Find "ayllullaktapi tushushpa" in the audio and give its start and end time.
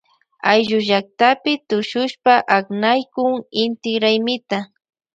0.51-2.33